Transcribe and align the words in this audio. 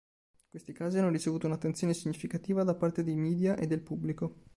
Questi 0.49 0.73
casi 0.73 0.97
hanno 0.97 1.11
ricevuto 1.11 1.45
un’attenzione 1.45 1.93
significativa 1.93 2.63
da 2.63 2.73
parte 2.73 3.03
dei 3.03 3.13
media 3.15 3.55
e 3.55 3.67
del 3.67 3.81
pubblico. 3.81 4.45